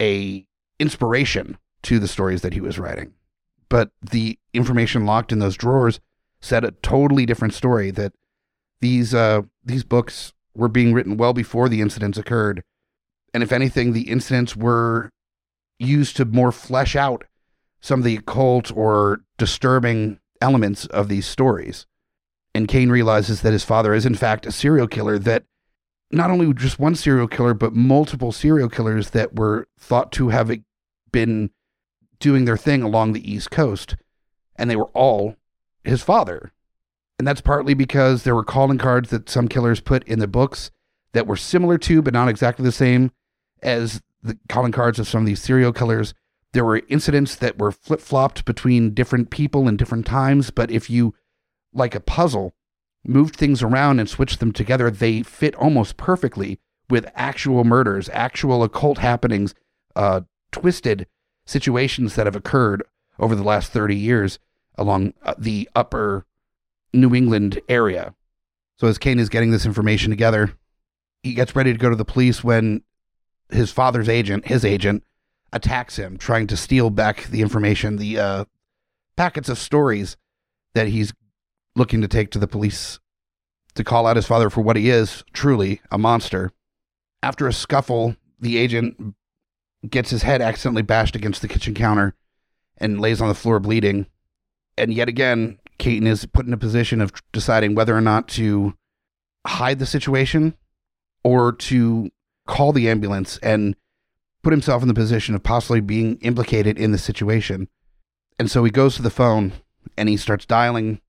a 0.00 0.46
inspiration 0.78 1.56
to 1.82 1.98
the 1.98 2.08
stories 2.08 2.42
that 2.42 2.52
he 2.52 2.60
was 2.60 2.78
writing. 2.78 3.12
But 3.68 3.90
the 4.02 4.38
information 4.52 5.06
locked 5.06 5.32
in 5.32 5.38
those 5.38 5.56
drawers 5.56 6.00
said 6.40 6.64
a 6.64 6.72
totally 6.72 7.26
different 7.26 7.54
story 7.54 7.90
that 7.92 8.12
these 8.80 9.14
uh, 9.14 9.42
these 9.64 9.84
books 9.84 10.32
were 10.54 10.68
being 10.68 10.92
written 10.92 11.16
well 11.16 11.32
before 11.32 11.68
the 11.68 11.80
incidents 11.80 12.18
occurred. 12.18 12.62
And 13.32 13.42
if 13.42 13.52
anything, 13.52 13.92
the 13.92 14.10
incidents 14.10 14.56
were 14.56 15.10
used 15.78 16.16
to 16.16 16.24
more 16.24 16.52
flesh 16.52 16.94
out 16.94 17.24
some 17.80 18.00
of 18.00 18.04
the 18.04 18.16
occult 18.16 18.74
or 18.76 19.20
disturbing 19.36 20.18
elements 20.40 20.86
of 20.86 21.08
these 21.08 21.26
stories. 21.26 21.86
And 22.54 22.68
Kane 22.68 22.88
realizes 22.88 23.42
that 23.42 23.52
his 23.52 23.64
father 23.64 23.92
is, 23.92 24.06
in 24.06 24.14
fact, 24.14 24.46
a 24.46 24.52
serial 24.52 24.86
killer 24.86 25.18
that 25.18 25.44
not 26.10 26.30
only 26.30 26.52
just 26.54 26.78
one 26.78 26.94
serial 26.94 27.28
killer, 27.28 27.52
but 27.52 27.74
multiple 27.74 28.30
serial 28.30 28.68
killers 28.68 29.10
that 29.10 29.34
were 29.34 29.66
thought 29.78 30.12
to 30.12 30.28
have 30.28 30.50
been 31.10 31.50
doing 32.20 32.44
their 32.44 32.56
thing 32.56 32.82
along 32.82 33.12
the 33.12 33.30
East 33.30 33.50
Coast. 33.50 33.96
And 34.56 34.70
they 34.70 34.76
were 34.76 34.90
all 34.94 35.36
his 35.82 36.02
father. 36.02 36.52
And 37.18 37.28
that's 37.28 37.40
partly 37.40 37.74
because 37.74 38.22
there 38.22 38.34
were 38.34 38.44
calling 38.44 38.78
cards 38.78 39.10
that 39.10 39.28
some 39.28 39.48
killers 39.48 39.80
put 39.80 40.06
in 40.08 40.18
the 40.18 40.26
books 40.26 40.70
that 41.12 41.26
were 41.26 41.36
similar 41.36 41.78
to, 41.78 42.02
but 42.02 42.12
not 42.12 42.28
exactly 42.28 42.64
the 42.64 42.72
same 42.72 43.12
as 43.62 44.02
the 44.22 44.38
calling 44.48 44.72
cards 44.72 44.98
of 44.98 45.06
some 45.06 45.22
of 45.22 45.26
these 45.26 45.42
serial 45.42 45.72
killers. 45.72 46.12
There 46.52 46.64
were 46.64 46.82
incidents 46.88 47.36
that 47.36 47.58
were 47.58 47.72
flip 47.72 48.00
flopped 48.00 48.44
between 48.44 48.94
different 48.94 49.30
people 49.30 49.68
and 49.68 49.78
different 49.78 50.06
times, 50.06 50.50
but 50.50 50.70
if 50.70 50.90
you, 50.90 51.14
like 51.72 51.94
a 51.94 52.00
puzzle, 52.00 52.54
moved 53.04 53.36
things 53.36 53.62
around 53.62 54.00
and 54.00 54.08
switched 54.08 54.40
them 54.40 54.52
together, 54.52 54.90
they 54.90 55.22
fit 55.22 55.54
almost 55.56 55.96
perfectly 55.96 56.58
with 56.88 57.10
actual 57.14 57.64
murders, 57.64 58.08
actual 58.12 58.62
occult 58.62 58.98
happenings, 58.98 59.54
uh, 59.96 60.22
twisted 60.52 61.06
situations 61.46 62.14
that 62.14 62.26
have 62.26 62.36
occurred 62.36 62.82
over 63.18 63.34
the 63.34 63.42
last 63.42 63.72
30 63.72 63.94
years 63.94 64.38
along 64.76 65.14
uh, 65.22 65.34
the 65.38 65.68
upper 65.74 66.26
New 66.94 67.14
England 67.14 67.60
area. 67.68 68.14
So 68.78 68.86
as 68.86 68.98
Kane 68.98 69.18
is 69.18 69.28
getting 69.28 69.50
this 69.50 69.66
information 69.66 70.10
together, 70.10 70.54
he 71.22 71.34
gets 71.34 71.54
ready 71.54 71.72
to 71.72 71.78
go 71.78 71.90
to 71.90 71.96
the 71.96 72.04
police 72.04 72.42
when 72.42 72.82
his 73.50 73.70
father's 73.70 74.08
agent, 74.08 74.46
his 74.46 74.64
agent, 74.64 75.02
attacks 75.52 75.96
him, 75.96 76.16
trying 76.16 76.46
to 76.48 76.56
steal 76.56 76.90
back 76.90 77.24
the 77.24 77.40
information, 77.40 77.96
the 77.96 78.18
uh, 78.18 78.44
packets 79.16 79.48
of 79.48 79.58
stories 79.58 80.16
that 80.74 80.88
he's 80.88 81.12
looking 81.76 82.00
to 82.00 82.08
take 82.08 82.30
to 82.30 82.38
the 82.38 82.48
police 82.48 82.98
to 83.74 83.84
call 83.84 84.06
out 84.06 84.16
his 84.16 84.26
father 84.26 84.50
for 84.50 84.60
what 84.60 84.76
he 84.76 84.90
is, 84.90 85.24
truly 85.32 85.80
a 85.90 85.98
monster. 85.98 86.52
After 87.22 87.48
a 87.48 87.52
scuffle, 87.52 88.16
the 88.38 88.58
agent 88.58 89.14
gets 89.88 90.10
his 90.10 90.22
head 90.22 90.40
accidentally 90.40 90.82
bashed 90.82 91.16
against 91.16 91.42
the 91.42 91.48
kitchen 91.48 91.74
counter 91.74 92.14
and 92.78 93.00
lays 93.00 93.20
on 93.20 93.28
the 93.28 93.34
floor 93.34 93.60
bleeding. 93.60 94.06
And 94.76 94.92
yet 94.92 95.08
again, 95.08 95.58
Kane 95.84 96.06
is 96.06 96.24
put 96.24 96.46
in 96.46 96.54
a 96.54 96.56
position 96.56 97.02
of 97.02 97.12
deciding 97.30 97.74
whether 97.74 97.94
or 97.94 98.00
not 98.00 98.26
to 98.26 98.72
hide 99.46 99.78
the 99.78 99.84
situation 99.84 100.54
or 101.22 101.52
to 101.52 102.10
call 102.46 102.72
the 102.72 102.88
ambulance 102.88 103.36
and 103.42 103.76
put 104.42 104.54
himself 104.54 104.80
in 104.80 104.88
the 104.88 104.94
position 104.94 105.34
of 105.34 105.42
possibly 105.42 105.82
being 105.82 106.16
implicated 106.22 106.78
in 106.78 106.92
the 106.92 106.96
situation. 106.96 107.68
And 108.38 108.50
so 108.50 108.64
he 108.64 108.70
goes 108.70 108.96
to 108.96 109.02
the 109.02 109.10
phone 109.10 109.52
and 109.94 110.08
he 110.08 110.16
starts 110.16 110.46
dialing 110.46 111.02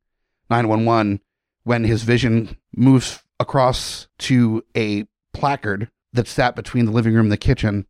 911 0.50 1.22
when 1.63 1.86
his 1.86 2.03
vision 2.03 2.58
moves 2.75 3.24
across 3.39 4.08
to 4.17 4.62
a 4.75 5.05
placard 5.32 5.89
that 6.12 6.27
sat 6.27 6.53
between 6.53 6.84
the 6.84 6.91
living 6.91 7.13
room 7.13 7.27
and 7.27 7.32
the 7.32 7.38
kitchen. 7.38 7.86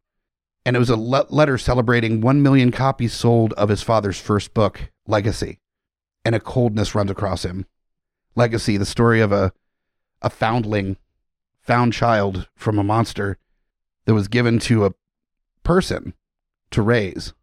And 0.68 0.76
it 0.76 0.80
was 0.80 0.92
a 0.92 0.98
le- 0.98 1.26
letter 1.32 1.58
celebrating 1.58 2.22
1 2.22 2.44
million 2.44 2.70
copies 2.70 3.14
sold 3.14 3.54
of 3.54 3.70
his 3.70 3.82
father's 3.82 4.20
first 4.20 4.54
book, 4.54 4.92
Legacy. 5.08 5.58
And 6.26 6.36
a 6.36 6.40
coldness 6.40 6.96
runs 6.96 7.12
across 7.12 7.46
him. 7.46 7.66
Legacy, 8.36 8.76
the 8.76 8.86
story 8.86 9.22
of 9.22 9.32
a, 9.32 9.54
a 10.22 10.30
foundling, 10.30 10.98
found 11.62 11.94
child 11.94 12.50
from 12.56 12.78
a 12.78 12.84
monster 12.84 13.38
that 14.06 14.14
was 14.14 14.28
given 14.28 14.60
to 14.60 14.86
a 14.86 14.94
person 15.64 16.14
to 16.72 16.82
raise 16.82 17.34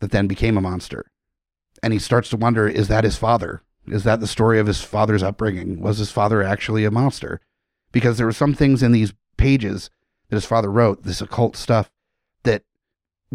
that 0.00 0.10
then 0.10 0.26
became 0.26 0.56
a 0.56 0.60
monster. 0.60 1.10
And 1.82 1.92
he 1.92 1.98
starts 1.98 2.28
to 2.30 2.36
wonder 2.36 2.68
is 2.68 2.88
that 2.88 3.04
his 3.04 3.16
father? 3.16 3.62
Is 3.86 4.04
that 4.04 4.20
the 4.20 4.26
story 4.26 4.58
of 4.58 4.66
his 4.66 4.82
father's 4.82 5.22
upbringing? 5.22 5.80
Was 5.80 5.98
his 5.98 6.10
father 6.10 6.42
actually 6.42 6.84
a 6.84 6.90
monster? 6.90 7.40
Because 7.92 8.16
there 8.16 8.26
were 8.26 8.32
some 8.32 8.54
things 8.54 8.82
in 8.82 8.92
these 8.92 9.12
pages 9.36 9.90
that 10.28 10.36
his 10.36 10.46
father 10.46 10.70
wrote, 10.70 11.02
this 11.02 11.20
occult 11.20 11.56
stuff, 11.56 11.90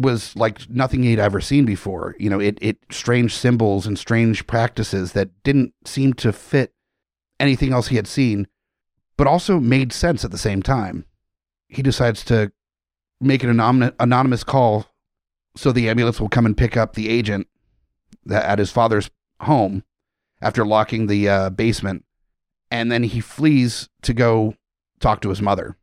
was 0.00 0.34
like 0.36 0.68
nothing 0.70 1.02
he'd 1.02 1.18
ever 1.18 1.40
seen 1.40 1.64
before. 1.64 2.16
You 2.18 2.30
know, 2.30 2.40
it, 2.40 2.58
it 2.60 2.78
strange 2.90 3.34
symbols 3.34 3.86
and 3.86 3.98
strange 3.98 4.46
practices 4.46 5.12
that 5.12 5.30
didn't 5.42 5.74
seem 5.84 6.14
to 6.14 6.32
fit 6.32 6.72
anything 7.38 7.72
else 7.72 7.88
he 7.88 7.96
had 7.96 8.06
seen, 8.06 8.46
but 9.16 9.26
also 9.26 9.60
made 9.60 9.92
sense 9.92 10.24
at 10.24 10.30
the 10.30 10.38
same 10.38 10.62
time. 10.62 11.04
He 11.68 11.82
decides 11.82 12.24
to 12.24 12.52
make 13.20 13.42
an 13.44 13.60
anonymous 13.98 14.44
call 14.44 14.86
so 15.56 15.72
the 15.72 15.88
ambulance 15.88 16.20
will 16.20 16.28
come 16.28 16.46
and 16.46 16.56
pick 16.56 16.76
up 16.76 16.94
the 16.94 17.08
agent 17.08 17.46
at 18.30 18.58
his 18.58 18.70
father's 18.70 19.10
home 19.40 19.84
after 20.40 20.64
locking 20.64 21.06
the 21.06 21.28
uh, 21.28 21.50
basement. 21.50 22.04
And 22.70 22.90
then 22.90 23.02
he 23.02 23.20
flees 23.20 23.88
to 24.02 24.14
go 24.14 24.54
talk 25.00 25.20
to 25.22 25.30
his 25.30 25.42
mother, 25.42 25.76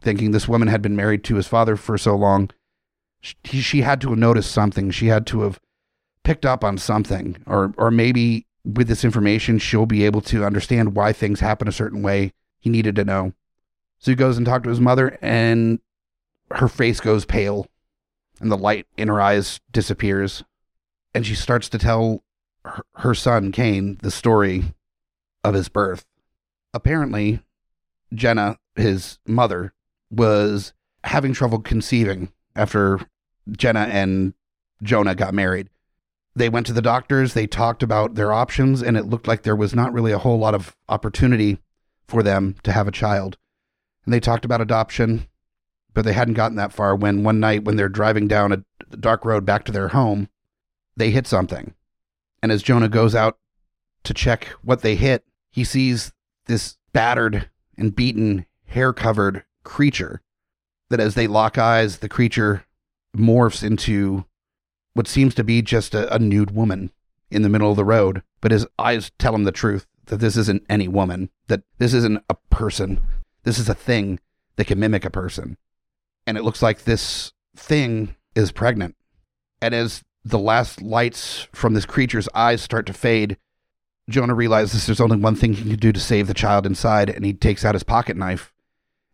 thinking 0.00 0.30
this 0.30 0.48
woman 0.48 0.68
had 0.68 0.82
been 0.82 0.96
married 0.96 1.24
to 1.24 1.36
his 1.36 1.46
father 1.46 1.74
for 1.76 1.96
so 1.96 2.14
long. 2.14 2.50
She, 3.20 3.60
she 3.60 3.80
had 3.82 4.00
to 4.02 4.10
have 4.10 4.18
noticed 4.18 4.52
something. 4.52 4.90
She 4.90 5.06
had 5.06 5.26
to 5.28 5.42
have 5.42 5.60
picked 6.22 6.46
up 6.46 6.62
on 6.62 6.78
something, 6.78 7.36
or 7.46 7.74
or 7.76 7.90
maybe 7.90 8.46
with 8.64 8.88
this 8.88 9.04
information, 9.04 9.58
she'll 9.58 9.86
be 9.86 10.04
able 10.04 10.20
to 10.20 10.44
understand 10.44 10.94
why 10.94 11.12
things 11.12 11.40
happen 11.40 11.68
a 11.68 11.72
certain 11.72 12.02
way. 12.02 12.32
He 12.60 12.68
needed 12.70 12.96
to 12.96 13.04
know. 13.04 13.32
So 13.98 14.10
he 14.10 14.14
goes 14.14 14.36
and 14.36 14.46
talks 14.46 14.64
to 14.64 14.68
his 14.68 14.80
mother, 14.80 15.18
and 15.22 15.80
her 16.52 16.68
face 16.68 17.00
goes 17.00 17.24
pale, 17.24 17.66
and 18.40 18.50
the 18.50 18.56
light 18.56 18.86
in 18.96 19.08
her 19.08 19.20
eyes 19.20 19.60
disappears, 19.72 20.44
and 21.14 21.26
she 21.26 21.34
starts 21.34 21.68
to 21.70 21.78
tell 21.78 22.22
her, 22.96 23.14
son, 23.14 23.50
Kane, 23.52 23.98
the 24.02 24.10
story 24.10 24.74
of 25.42 25.54
his 25.54 25.68
birth. 25.68 26.04
Apparently, 26.74 27.40
Jenna, 28.12 28.58
his 28.76 29.18
mother, 29.26 29.72
was 30.10 30.74
having 31.04 31.32
trouble 31.32 31.60
conceiving 31.60 32.30
after 32.58 33.00
Jenna 33.50 33.88
and 33.90 34.34
Jonah 34.82 35.14
got 35.14 35.34
married. 35.34 35.68
They 36.34 36.48
went 36.48 36.66
to 36.66 36.72
the 36.72 36.82
doctors, 36.82 37.34
they 37.34 37.46
talked 37.46 37.82
about 37.82 38.14
their 38.14 38.32
options, 38.32 38.82
and 38.82 38.96
it 38.96 39.06
looked 39.06 39.26
like 39.26 39.42
there 39.42 39.56
was 39.56 39.74
not 39.74 39.92
really 39.92 40.12
a 40.12 40.18
whole 40.18 40.38
lot 40.38 40.54
of 40.54 40.76
opportunity 40.88 41.58
for 42.06 42.22
them 42.22 42.56
to 42.62 42.72
have 42.72 42.86
a 42.86 42.92
child. 42.92 43.36
And 44.04 44.12
they 44.14 44.20
talked 44.20 44.44
about 44.44 44.60
adoption, 44.60 45.26
but 45.94 46.04
they 46.04 46.12
hadn't 46.12 46.34
gotten 46.34 46.56
that 46.56 46.72
far 46.72 46.94
when 46.94 47.24
one 47.24 47.40
night, 47.40 47.64
when 47.64 47.76
they're 47.76 47.88
driving 47.88 48.28
down 48.28 48.52
a 48.52 48.96
dark 48.96 49.24
road 49.24 49.44
back 49.44 49.64
to 49.64 49.72
their 49.72 49.88
home, 49.88 50.28
they 50.96 51.10
hit 51.10 51.26
something. 51.26 51.74
And 52.42 52.52
as 52.52 52.62
Jonah 52.62 52.88
goes 52.88 53.14
out 53.14 53.38
to 54.04 54.14
check 54.14 54.46
what 54.62 54.82
they 54.82 54.94
hit, 54.94 55.24
he 55.50 55.64
sees 55.64 56.12
this 56.46 56.76
battered 56.92 57.50
and 57.76 57.94
beaten, 57.94 58.46
hair 58.66 58.92
covered 58.92 59.44
creature. 59.64 60.22
That 60.90 61.00
as 61.00 61.14
they 61.14 61.26
lock 61.26 61.58
eyes, 61.58 61.98
the 61.98 62.08
creature 62.08 62.64
morphs 63.16 63.62
into 63.62 64.24
what 64.94 65.06
seems 65.06 65.34
to 65.34 65.44
be 65.44 65.62
just 65.62 65.94
a, 65.94 66.12
a 66.14 66.18
nude 66.18 66.50
woman 66.50 66.90
in 67.30 67.42
the 67.42 67.48
middle 67.48 67.70
of 67.70 67.76
the 67.76 67.84
road. 67.84 68.22
But 68.40 68.52
his 68.52 68.66
eyes 68.78 69.10
tell 69.18 69.34
him 69.34 69.44
the 69.44 69.52
truth 69.52 69.86
that 70.06 70.18
this 70.18 70.36
isn't 70.36 70.64
any 70.68 70.88
woman, 70.88 71.30
that 71.48 71.62
this 71.78 71.92
isn't 71.94 72.24
a 72.28 72.36
person. 72.50 73.00
This 73.44 73.58
is 73.58 73.68
a 73.68 73.74
thing 73.74 74.20
that 74.56 74.66
can 74.66 74.80
mimic 74.80 75.04
a 75.04 75.10
person. 75.10 75.56
And 76.26 76.36
it 76.36 76.44
looks 76.44 76.62
like 76.62 76.84
this 76.84 77.32
thing 77.56 78.14
is 78.34 78.52
pregnant. 78.52 78.96
And 79.60 79.74
as 79.74 80.04
the 80.24 80.38
last 80.38 80.82
lights 80.82 81.48
from 81.52 81.74
this 81.74 81.86
creature's 81.86 82.28
eyes 82.34 82.62
start 82.62 82.86
to 82.86 82.92
fade, 82.92 83.36
Jonah 84.08 84.34
realizes 84.34 84.86
there's 84.86 85.00
only 85.00 85.16
one 85.16 85.34
thing 85.34 85.52
he 85.52 85.68
can 85.68 85.78
do 85.78 85.92
to 85.92 86.00
save 86.00 86.26
the 86.26 86.34
child 86.34 86.66
inside, 86.66 87.10
and 87.10 87.24
he 87.24 87.32
takes 87.32 87.64
out 87.64 87.74
his 87.74 87.82
pocket 87.82 88.16
knife 88.16 88.52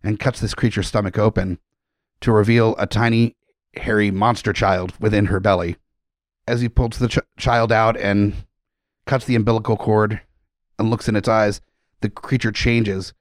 and 0.05 0.21
cuts 0.21 0.41
this 0.41 0.55
creature's 0.55 0.87
stomach 0.87 1.19
open 1.19 1.59
to 2.21 2.31
reveal 2.31 2.77
a 2.79 2.87
tiny, 2.87 3.35
hairy 3.77 4.11
monster 4.11 4.53
child 4.53 4.93
within 5.01 5.27
her 5.27 5.41
belly. 5.41 5.77
As 6.47 6.61
he 6.61 6.69
pulls 6.69 6.99
the 6.99 7.09
ch- 7.09 7.19
child 7.39 7.73
out 7.73 7.97
and 7.97 8.35
cuts 9.07 9.25
the 9.25 9.35
umbilical 9.35 9.77
cord 9.77 10.21
and 10.79 10.91
looks 10.91 11.09
in 11.09 11.17
its 11.17 11.29
eyes, 11.29 11.61
the 12.01 12.11
creature 12.11 12.53
changes 12.53 13.15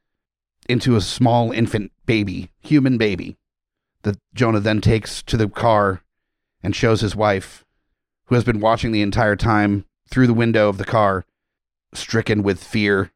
into 0.68 0.96
a 0.96 1.02
small 1.02 1.52
infant 1.52 1.92
baby, 2.06 2.52
human 2.62 2.98
baby, 2.98 3.38
that 4.04 4.18
Jonah 4.34 4.60
then 4.60 4.82
takes 4.82 5.24
to 5.24 5.38
the 5.38 5.48
car 5.48 6.02
and 6.62 6.76
shows 6.76 7.02
his 7.02 7.16
wife 7.16 7.64
who 8.26 8.36
has 8.36 8.44
been 8.44 8.60
watching 8.60 8.92
the 8.92 9.02
entire 9.02 9.36
time 9.36 9.86
through 10.10 10.28
the 10.28 10.34
window 10.34 10.70
of 10.70 10.78
the 10.78 10.86
car, 10.86 11.26
stricken 11.94 12.44
with 12.44 12.64
fear. 12.64 13.12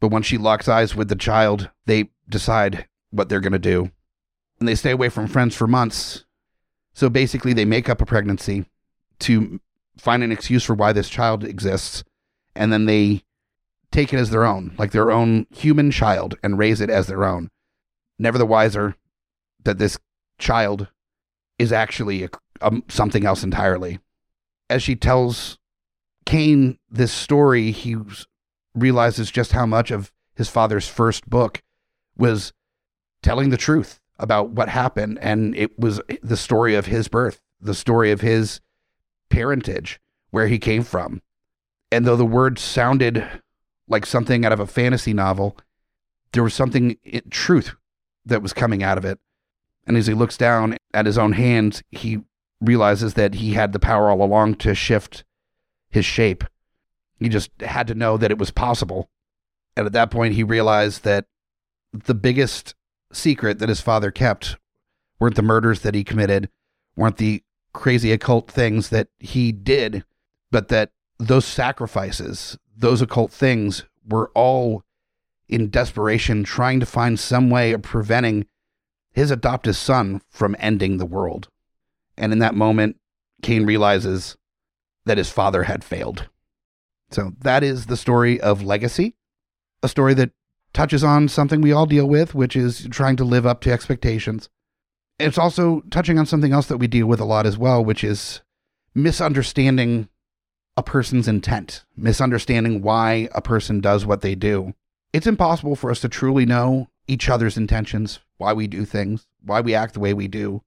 But 0.00 0.08
when 0.08 0.22
she 0.22 0.38
locks 0.38 0.68
eyes 0.68 0.94
with 0.94 1.08
the 1.08 1.16
child, 1.16 1.70
they 1.86 2.10
decide 2.28 2.86
what 3.10 3.28
they're 3.28 3.40
going 3.40 3.52
to 3.52 3.58
do. 3.58 3.90
and 4.58 4.66
they 4.66 4.74
stay 4.74 4.90
away 4.90 5.08
from 5.08 5.26
friends 5.26 5.54
for 5.54 5.66
months. 5.66 6.24
So 6.94 7.10
basically, 7.10 7.52
they 7.52 7.66
make 7.66 7.88
up 7.88 8.00
a 8.00 8.06
pregnancy 8.06 8.64
to 9.20 9.60
find 9.98 10.22
an 10.22 10.32
excuse 10.32 10.64
for 10.64 10.74
why 10.74 10.92
this 10.92 11.08
child 11.10 11.44
exists, 11.44 12.04
and 12.54 12.72
then 12.72 12.86
they 12.86 13.22
take 13.90 14.12
it 14.14 14.18
as 14.18 14.30
their 14.30 14.44
own, 14.44 14.74
like 14.78 14.92
their 14.92 15.10
own 15.10 15.46
human 15.50 15.90
child, 15.90 16.36
and 16.42 16.58
raise 16.58 16.80
it 16.80 16.90
as 16.90 17.06
their 17.06 17.24
own. 17.24 17.50
Never 18.18 18.38
the 18.38 18.46
wiser 18.46 18.96
that 19.64 19.78
this 19.78 19.98
child 20.38 20.88
is 21.58 21.72
actually 21.72 22.24
a, 22.24 22.30
a, 22.62 22.80
something 22.88 23.26
else 23.26 23.42
entirely. 23.42 23.98
As 24.70 24.82
she 24.82 24.96
tells 24.96 25.58
Kane 26.24 26.78
this 26.90 27.12
story, 27.12 27.72
he 27.72 27.96
realizes 28.74 29.30
just 29.30 29.52
how 29.52 29.66
much 29.66 29.90
of 29.90 30.12
his 30.34 30.48
father's 30.48 30.88
first 30.88 31.28
book 31.28 31.62
was 32.16 32.52
telling 33.26 33.50
the 33.50 33.56
truth 33.56 34.00
about 34.20 34.50
what 34.50 34.68
happened. 34.68 35.18
And 35.20 35.52
it 35.56 35.76
was 35.76 36.00
the 36.22 36.36
story 36.36 36.76
of 36.76 36.86
his 36.86 37.08
birth, 37.08 37.42
the 37.60 37.74
story 37.74 38.12
of 38.12 38.20
his 38.20 38.60
parentage, 39.30 40.00
where 40.30 40.46
he 40.46 40.60
came 40.60 40.84
from. 40.84 41.20
And 41.90 42.06
though 42.06 42.14
the 42.14 42.24
words 42.24 42.62
sounded 42.62 43.26
like 43.88 44.06
something 44.06 44.44
out 44.44 44.52
of 44.52 44.60
a 44.60 44.66
fantasy 44.66 45.12
novel, 45.12 45.58
there 46.30 46.44
was 46.44 46.54
something 46.54 46.98
in 47.02 47.22
truth 47.28 47.74
that 48.24 48.42
was 48.42 48.52
coming 48.52 48.84
out 48.84 48.96
of 48.96 49.04
it. 49.04 49.18
And 49.88 49.96
as 49.96 50.06
he 50.06 50.14
looks 50.14 50.36
down 50.36 50.76
at 50.94 51.06
his 51.06 51.18
own 51.18 51.32
hands, 51.32 51.82
he 51.90 52.20
realizes 52.60 53.14
that 53.14 53.34
he 53.34 53.54
had 53.54 53.72
the 53.72 53.80
power 53.80 54.08
all 54.08 54.22
along 54.22 54.54
to 54.56 54.72
shift 54.72 55.24
his 55.90 56.04
shape. 56.04 56.44
He 57.18 57.28
just 57.28 57.50
had 57.60 57.88
to 57.88 57.94
know 57.94 58.18
that 58.18 58.30
it 58.30 58.38
was 58.38 58.52
possible. 58.52 59.10
And 59.76 59.84
at 59.84 59.92
that 59.94 60.12
point, 60.12 60.34
he 60.34 60.44
realized 60.44 61.02
that 61.02 61.26
the 61.92 62.14
biggest 62.14 62.76
secret 63.12 63.58
that 63.58 63.68
his 63.68 63.80
father 63.80 64.10
kept 64.10 64.56
weren't 65.18 65.36
the 65.36 65.42
murders 65.42 65.80
that 65.80 65.94
he 65.94 66.04
committed, 66.04 66.48
weren't 66.96 67.16
the 67.16 67.42
crazy 67.72 68.12
occult 68.12 68.50
things 68.50 68.88
that 68.90 69.08
he 69.18 69.52
did, 69.52 70.04
but 70.50 70.68
that 70.68 70.90
those 71.18 71.44
sacrifices, 71.44 72.58
those 72.76 73.00
occult 73.00 73.32
things 73.32 73.84
were 74.06 74.30
all 74.34 74.82
in 75.48 75.70
desperation 75.70 76.44
trying 76.44 76.80
to 76.80 76.86
find 76.86 77.18
some 77.18 77.50
way 77.50 77.72
of 77.72 77.82
preventing 77.82 78.46
his 79.12 79.30
adopted 79.30 79.74
son 79.74 80.20
from 80.28 80.56
ending 80.58 80.98
the 80.98 81.06
world. 81.06 81.48
And 82.18 82.32
in 82.32 82.38
that 82.40 82.54
moment, 82.54 82.96
Kane 83.42 83.64
realizes 83.64 84.36
that 85.04 85.18
his 85.18 85.30
father 85.30 85.64
had 85.64 85.84
failed. 85.84 86.28
So 87.10 87.32
that 87.40 87.62
is 87.62 87.86
the 87.86 87.96
story 87.96 88.40
of 88.40 88.62
legacy, 88.62 89.14
a 89.82 89.88
story 89.88 90.14
that 90.14 90.32
touches 90.76 91.02
on 91.02 91.26
something 91.26 91.62
we 91.62 91.72
all 91.72 91.86
deal 91.86 92.06
with, 92.06 92.34
which 92.34 92.54
is 92.54 92.86
trying 92.90 93.16
to 93.16 93.24
live 93.24 93.46
up 93.46 93.62
to 93.62 93.72
expectations. 93.72 94.50
It's 95.18 95.38
also 95.38 95.80
touching 95.90 96.18
on 96.18 96.26
something 96.26 96.52
else 96.52 96.66
that 96.66 96.76
we 96.76 96.86
deal 96.86 97.06
with 97.06 97.18
a 97.18 97.24
lot 97.24 97.46
as 97.46 97.56
well, 97.56 97.82
which 97.82 98.04
is 98.04 98.42
misunderstanding 98.94 100.10
a 100.76 100.82
person's 100.82 101.28
intent, 101.28 101.86
misunderstanding 101.96 102.82
why 102.82 103.30
a 103.34 103.40
person 103.40 103.80
does 103.80 104.04
what 104.04 104.20
they 104.20 104.34
do. 104.34 104.74
It's 105.14 105.26
impossible 105.26 105.76
for 105.76 105.90
us 105.90 106.00
to 106.00 106.10
truly 106.10 106.44
know 106.44 106.90
each 107.08 107.30
other's 107.30 107.56
intentions, 107.56 108.18
why 108.36 108.52
we 108.52 108.66
do 108.66 108.84
things, 108.84 109.26
why 109.42 109.62
we 109.62 109.74
act 109.74 109.94
the 109.94 110.00
way 110.00 110.12
we 110.12 110.28
do. 110.28 110.60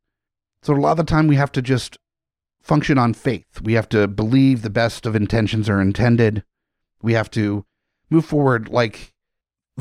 So 0.63 0.74
a 0.74 0.75
lot 0.75 0.92
of 0.92 0.98
the 0.98 1.04
time 1.04 1.28
we 1.28 1.36
have 1.36 1.51
to 1.51 1.62
just 1.62 2.00
function 2.63 2.98
on 2.98 3.13
faith. 3.13 3.62
We 3.62 3.74
have 3.74 3.89
to 3.89 4.08
believe 4.08 4.63
the 4.63 4.72
best 4.72 5.06
of 5.06 5.16
intentions 5.16 5.70
are 5.70 5.80
intended. 5.80 6.44
We 7.00 7.13
have 7.13 7.30
to 7.32 7.63
move 8.10 8.25
forward 8.25 8.70
like 8.70 9.13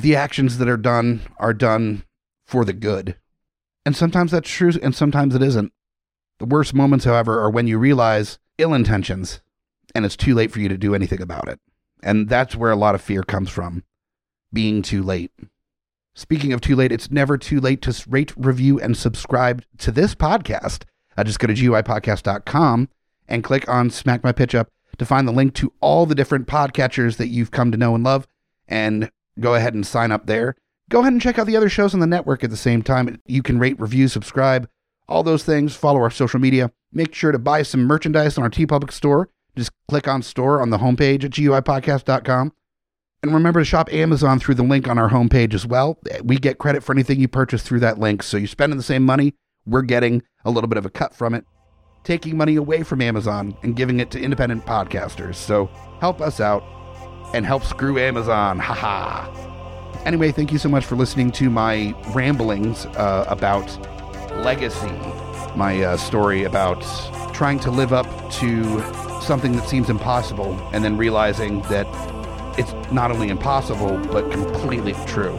the 0.03 0.17
actions 0.17 0.59
that 0.59 0.69
are 0.69 0.77
done 0.77 1.23
are 1.39 1.55
done 1.55 2.05
for 2.47 2.65
the 2.65 2.73
good. 2.73 3.17
And 3.85 3.97
sometimes 3.97 4.33
that's 4.33 4.51
true 4.51 4.73
and 4.83 4.95
sometimes 4.95 5.35
it 5.35 5.43
isn't. 5.43 5.73
The 6.39 6.47
worst 6.47 6.75
moments, 6.75 7.05
however, 7.05 7.41
are 7.41 7.51
when 7.51 7.67
you 7.67 7.79
realize 7.79 8.39
ill 8.59 8.75
intentions 8.75 9.41
and 9.95 10.05
it's 10.05 10.17
too 10.17 10.35
late 10.35 10.51
for 10.51 10.61
you 10.61 10.69
to 10.69 10.79
do 10.79 10.95
anything 10.95 11.21
about 11.21 11.49
it. 11.49 11.61
And 12.03 12.29
that's 12.29 12.55
where 12.55 12.71
a 12.71 12.77
lot 12.77 12.95
of 12.95 13.01
fear 13.01 13.23
comes 13.23 13.51
from 13.51 13.83
being 14.53 14.83
too 14.83 15.03
late. 15.03 15.33
Speaking 16.15 16.53
of 16.53 16.61
too 16.61 16.77
late, 16.77 16.93
it's 16.93 17.11
never 17.11 17.39
too 17.39 17.61
late 17.61 17.83
to 17.83 18.05
rate, 18.09 18.33
review, 18.37 18.81
and 18.81 18.97
subscribe 18.97 19.65
to 19.79 19.93
this 19.93 20.15
podcast. 20.15 20.83
Uh, 21.17 21.25
just 21.25 21.39
go 21.39 21.47
to 21.47 21.55
guipodcast.com 21.55 22.89
and 23.29 23.45
click 23.45 23.69
on 23.69 23.91
Smack 23.91 24.25
My 24.25 24.33
Pitch 24.33 24.55
Up 24.55 24.69
to 24.99 25.07
find 25.07 25.29
the 25.29 25.33
link 25.33 25.55
to 25.55 25.73
all 25.81 26.07
the 26.07 26.15
different 26.15 26.47
podcatchers 26.47 27.17
that 27.17 27.29
you've 27.29 27.51
come 27.51 27.71
to 27.71 27.79
know 27.79 27.95
and 27.95 28.05
love. 28.05 28.27
And 28.67 29.11
go 29.41 29.55
ahead 29.55 29.75
and 29.75 29.87
sign 29.87 30.13
up 30.13 30.27
there. 30.27 30.55
Go 30.89 31.01
ahead 31.01 31.13
and 31.13 31.21
check 31.21 31.39
out 31.39 31.47
the 31.47 31.57
other 31.57 31.69
shows 31.69 31.93
on 31.93 32.01
the 32.01 32.07
network 32.07 32.43
at 32.43 32.51
the 32.51 32.57
same 32.57 32.83
time. 32.83 33.21
You 33.27 33.43
can 33.43 33.59
rate, 33.59 33.79
review, 33.79 34.09
subscribe, 34.09 34.69
all 35.09 35.23
those 35.23 35.45
things. 35.45 35.77
Follow 35.77 36.01
our 36.01 36.11
social 36.11 36.41
media. 36.41 36.71
Make 36.93 37.15
sure 37.15 37.33
to 37.33 37.39
buy 37.39 37.63
some 37.63 37.83
merchandise 37.83 38.39
on 38.39 38.45
our 38.45 38.51
T 38.51 38.67
TeePublic 38.67 38.93
store. 38.93 39.29
Just 39.57 39.73
click 39.89 40.09
on 40.09 40.23
store 40.23 40.63
on 40.63 40.71
the 40.71 40.79
homepage 40.79 41.25
at 41.25 41.33
guipodcast.com. 41.33 42.53
And 43.23 43.35
remember 43.35 43.61
to 43.61 43.65
shop 43.65 43.93
Amazon 43.93 44.39
through 44.39 44.55
the 44.55 44.63
link 44.63 44.87
on 44.87 44.97
our 44.97 45.11
homepage 45.11 45.53
as 45.53 45.67
well. 45.67 45.99
We 46.23 46.39
get 46.39 46.59
credit 46.59 46.85
for 46.85 46.93
anything 46.93 47.19
you 47.19 47.27
purchase 47.27 47.63
through 47.63 47.81
that 47.81 47.99
link. 47.99 48.23
So 48.23 48.37
you're 48.37 48.47
spending 48.47 48.77
the 48.77 48.83
same 48.85 49.05
money, 49.05 49.35
we're 49.67 49.83
getting 49.83 50.23
a 50.45 50.51
little 50.51 50.69
bit 50.69 50.79
of 50.79 50.87
a 50.87 50.91
cut 50.91 51.15
from 51.15 51.35
it, 51.35 51.45
taking 52.05 52.37
money 52.37 52.55
away 52.55 52.85
from 52.85 53.03
Amazon 53.03 53.57
and 53.63 53.75
giving 53.75 53.99
it 53.99 54.13
to 54.13 54.21
independent 54.21 54.65
podcasters. 54.65 55.35
So 55.35 55.67
help 56.01 56.21
us 56.21 56.41
out 56.41 56.63
and 57.35 57.45
help 57.45 57.63
screw 57.63 57.99
Amazon. 57.99 58.59
Haha. 58.59 59.29
Anyway, 60.05 60.33
thank 60.33 60.53
you 60.53 60.59
so 60.59 60.69
much 60.69 60.85
for 60.85 60.97
listening 60.97 61.31
to 61.33 61.51
my 61.51 61.95
ramblings 62.15 62.87
uh, 62.87 63.25
about 63.29 63.67
legacy, 64.45 64.87
my 65.57 65.83
uh, 65.83 65.97
story 65.97 66.45
about 66.45 66.83
trying 67.35 67.59
to 67.61 67.71
live 67.71 67.93
up 67.93 68.07
to 68.33 68.81
something 69.21 69.53
that 69.53 69.69
seems 69.69 69.91
impossible 69.91 70.55
and 70.73 70.83
then 70.83 70.97
realizing 70.97 71.61
that 71.63 71.87
it's 72.59 72.73
not 72.91 73.11
only 73.11 73.29
impossible, 73.29 73.99
but 74.11 74.31
completely 74.33 74.95
true. 75.07 75.37